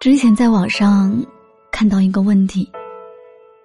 [0.00, 1.12] 之前在网上
[1.72, 2.70] 看到一个问题：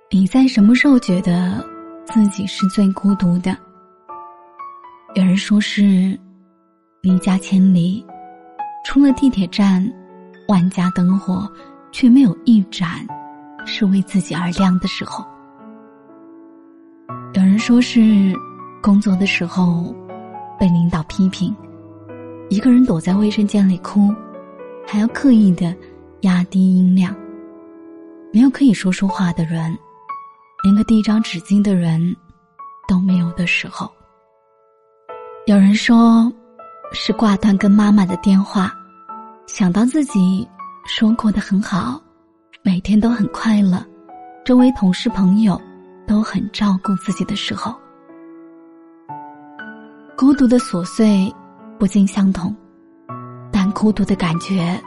[0.09, 1.63] 你在什么时候觉得
[2.05, 3.55] 自己是最孤独的？
[5.13, 6.19] 有人说是
[7.01, 8.03] 离家千里，
[8.83, 9.87] 出了地铁站，
[10.47, 11.47] 万家灯火
[11.91, 13.05] 却没有一盏
[13.63, 15.23] 是为自己而亮的时候；
[17.35, 18.33] 有人说是
[18.81, 19.95] 工作的时候
[20.59, 21.55] 被领导批评，
[22.49, 24.11] 一个人躲在卫生间里哭，
[24.87, 25.71] 还要刻意的。
[26.23, 27.13] 压低音量，
[28.31, 29.77] 没有可以说说话的人，
[30.63, 32.15] 连个递一张纸巾的人
[32.87, 33.91] 都没有的时候。
[35.47, 36.31] 有人说，
[36.93, 38.73] 是挂断跟妈妈的电话，
[39.47, 40.47] 想到自己
[40.85, 42.01] 说过得很好，
[42.61, 43.85] 每天都很快乐，
[44.45, 45.61] 周围同事朋友
[46.07, 47.75] 都很照顾自己的时候。
[50.15, 51.29] 孤独的琐碎
[51.77, 52.55] 不尽相同，
[53.51, 54.81] 但孤独的感觉。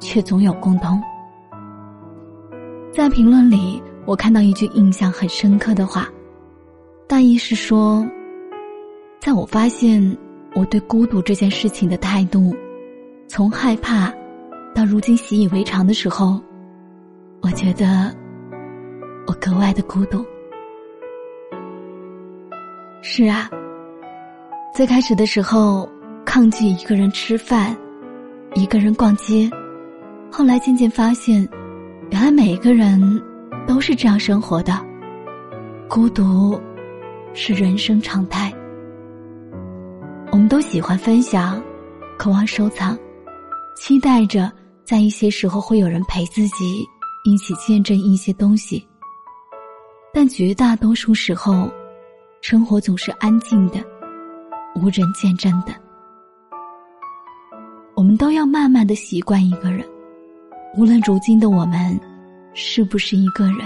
[0.00, 1.00] 却总有共通。
[2.92, 6.08] 在评论里，我看到一句印象很深刻的话，
[7.06, 8.06] 大意是说，
[9.20, 10.16] 在我发现
[10.54, 12.56] 我对孤独这件事情的态度，
[13.28, 14.12] 从害怕
[14.74, 16.40] 到如今习以为常的时候，
[17.42, 18.14] 我觉得
[19.26, 20.24] 我格外的孤独。
[23.02, 23.50] 是啊，
[24.74, 25.88] 最开始的时候，
[26.24, 27.76] 抗拒一个人吃饭，
[28.54, 29.50] 一个人逛街。
[30.30, 31.48] 后来渐渐发现，
[32.10, 33.22] 原来每一个人
[33.66, 34.72] 都是这样生活的，
[35.88, 36.60] 孤独
[37.32, 38.52] 是人生常态。
[40.30, 41.62] 我们都喜欢分享，
[42.18, 42.96] 渴望收藏，
[43.76, 44.52] 期待着
[44.84, 46.86] 在一些时候会有人陪自己
[47.24, 48.86] 一起见证一些东西。
[50.12, 51.70] 但绝大多数时候，
[52.42, 53.78] 生活总是安静的，
[54.74, 55.74] 无人见证的。
[57.94, 59.86] 我们都要慢慢的习惯一个人。
[60.76, 61.98] 无论如今的我们
[62.52, 63.60] 是不是一个人，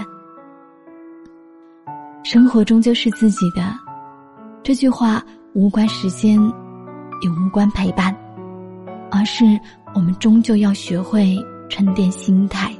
[2.23, 3.61] 生活终究是自己的。
[4.63, 5.21] 这句话
[5.53, 6.39] 无关时间，
[7.21, 8.15] 也无关陪伴，
[9.11, 9.43] 而是
[9.93, 11.35] 我们终究要学会
[11.67, 12.73] 沉淀心态，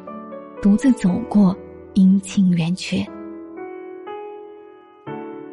[0.62, 1.53] 独自走过
[1.96, 3.06] 阴晴圆缺。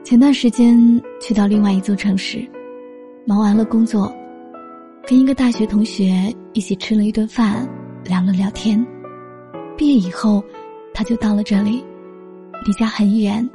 [0.05, 0.79] 前段时间
[1.21, 2.49] 去到另外一座城市，
[3.27, 4.15] 忙完了工作，
[5.05, 7.69] 跟一个大学同学一起吃了一顿饭。
[8.09, 8.83] 聊了聊天，
[9.77, 10.43] 毕业以后，
[10.95, 11.85] 他就到了这里，
[12.65, 13.47] 离家很远，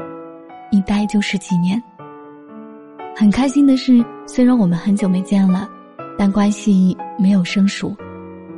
[0.69, 1.81] 一待就是几年。
[3.15, 5.67] 很开心的是，虽然我们很久没见了，
[6.19, 7.95] 但关系没有生疏。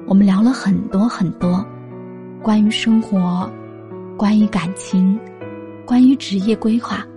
[0.05, 1.65] 我们聊了很多很多，
[2.43, 3.49] 关于生活，
[4.17, 5.17] 关于感情，
[5.85, 7.07] 关于职业规划，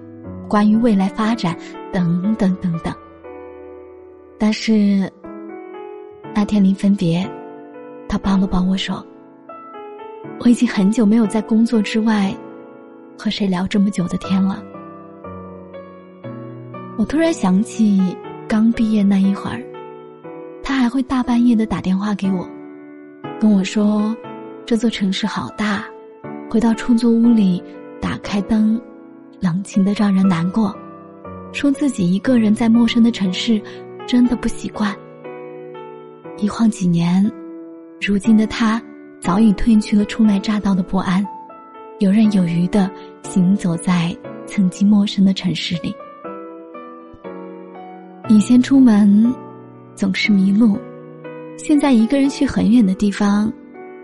[0.49, 1.59] 关于未来发展，
[1.93, 2.95] 等等等等。
[4.39, 5.13] 但是
[6.33, 7.29] 那天临分别。
[8.09, 9.05] 他帮了帮我说
[10.41, 12.35] ：“我已经很久没有在工作之外
[13.19, 14.63] 和谁聊这么久的天了。”
[16.97, 18.17] 我突然想起
[18.49, 19.63] 刚毕业那一会儿，
[20.63, 22.49] 他还会大半夜的打电话给我，
[23.39, 24.17] 跟我说
[24.65, 25.85] ：“这座城市好大。”
[26.51, 27.63] 回到出租屋里，
[28.01, 28.81] 打开灯，
[29.39, 30.75] 冷清的让人难过，
[31.53, 33.61] 说自己一个人在陌生的城市，
[34.07, 34.97] 真的不习惯。
[36.39, 37.31] 一晃几年。
[38.01, 38.81] 如今的他，
[39.21, 41.25] 早已褪去了初来乍到的不安，
[41.99, 42.91] 游刃有余的
[43.23, 44.17] 行走在
[44.47, 45.95] 曾经陌生的城市里。
[48.29, 49.35] 以前出门
[49.95, 50.79] 总是迷路，
[51.59, 53.53] 现在一个人去很远的地方，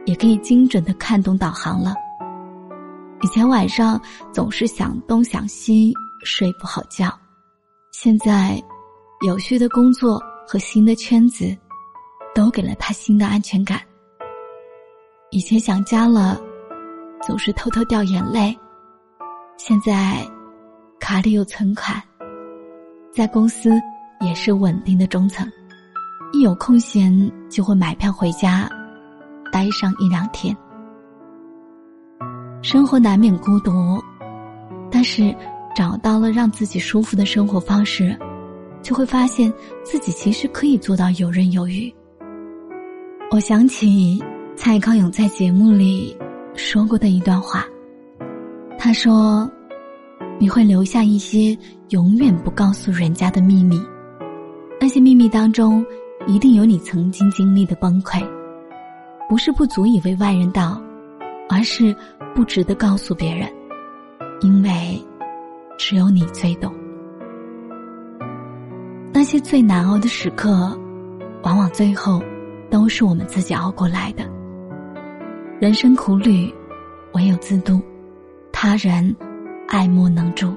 [0.07, 1.95] 也可以精准的看懂导航了。
[3.23, 3.99] 以前晚上
[4.33, 5.95] 总是想东想西，
[6.25, 7.09] 睡不好觉，
[7.93, 8.61] 现在
[9.27, 11.57] 有序的工作和新的圈子。
[12.35, 13.81] 都给了他新的安全感。
[15.31, 16.41] 以前想家了，
[17.23, 18.57] 总是偷偷掉眼泪。
[19.57, 20.27] 现在
[20.99, 22.03] 卡里有存款，
[23.13, 23.71] 在公司
[24.21, 25.51] 也是稳定的中层，
[26.33, 28.69] 一有空闲就会买票回家，
[29.53, 30.57] 待上一两天。
[32.63, 34.03] 生活难免孤独，
[34.91, 35.35] 但是
[35.75, 38.19] 找到了让自己舒服的生活方式，
[38.83, 39.53] 就会发现
[39.85, 41.95] 自己其实可以做到游刃有余。
[43.35, 44.23] 我想起
[44.55, 46.17] 蔡康永在节目里
[46.55, 47.67] 说过的一段话，
[48.79, 49.51] 他说
[50.39, 51.59] ：“你会留下一些
[51.89, 53.83] 永远不告诉人家的秘密，
[54.81, 55.85] 那些秘密当中
[56.29, 58.25] 一定有你曾经经历的崩溃，
[59.29, 60.81] 不是不足以为外人道，
[61.49, 61.93] 而是
[62.37, 63.49] 不值得告诉别人，
[64.43, 64.97] 因为
[65.77, 66.73] 只有你最懂。
[69.13, 70.79] 那些最难熬的时刻，
[71.43, 72.23] 往往最后。”
[72.75, 74.29] 都是我们自己熬过来的。
[75.61, 76.53] 人生苦旅，
[77.13, 77.81] 唯有自渡，
[78.51, 79.15] 他人
[79.69, 80.53] 爱莫能助。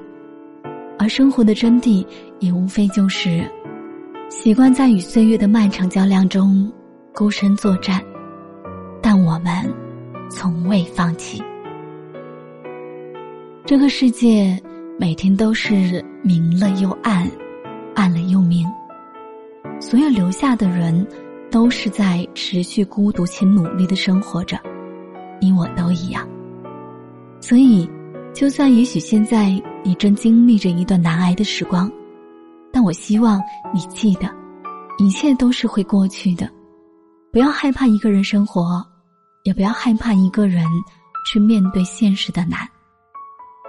[0.98, 2.04] 而生活的真谛，
[2.40, 3.48] 也无非就是
[4.28, 6.68] 习惯在与岁月的漫长较量中
[7.14, 8.02] 孤身作战，
[9.00, 9.72] 但我们
[10.28, 11.40] 从未放弃。
[13.64, 14.60] 这个世界
[14.98, 17.30] 每天都是明了又暗，
[17.94, 18.66] 暗了又明。
[19.78, 21.06] 所有留下的人。
[21.50, 24.58] 都是在持续孤独且努力的生活着，
[25.40, 26.28] 你我都一样。
[27.40, 27.88] 所以，
[28.34, 29.50] 就算也许现在
[29.82, 31.90] 你正经历着一段难挨的时光，
[32.72, 33.40] 但我希望
[33.72, 34.28] 你记得，
[34.98, 36.50] 一切都是会过去的。
[37.32, 38.84] 不要害怕一个人生活，
[39.44, 40.66] 也不要害怕一个人
[41.30, 42.68] 去面对现实的难。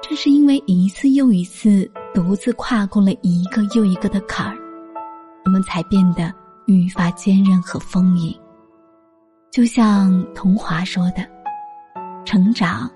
[0.01, 4.57] 正是因为一次又一次独自跨过了一个又一个的坎儿，
[5.45, 6.33] 我们才变得。
[6.73, 8.31] 愈发坚韧和丰盈，
[9.51, 11.27] 就像童华说的
[12.23, 12.89] ：“成长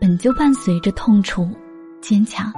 [0.00, 1.46] 本就伴随着痛楚，
[2.00, 2.50] 坚强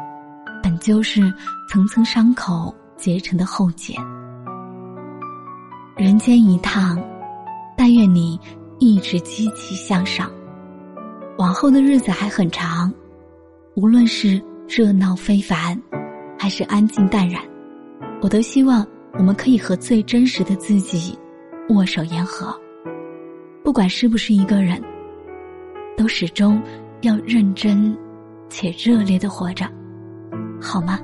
[0.63, 1.23] 本就是
[1.69, 3.97] 层层伤口结成的厚茧。
[5.97, 6.97] 人间一趟，
[7.77, 8.39] 但愿你
[8.79, 10.31] 一直积极向上。
[11.37, 12.93] 往后的日子还很长，
[13.75, 15.77] 无论是热闹非凡，
[16.39, 17.43] 还是安静淡然，
[18.23, 21.19] 我都希望。”我们可以和最真实的自己
[21.69, 22.55] 握手言和，
[23.63, 24.83] 不管是不是一个人，
[25.97, 26.63] 都始终
[27.03, 27.97] 要认真
[28.49, 29.67] 且热烈的活着，
[30.61, 30.99] 好吗？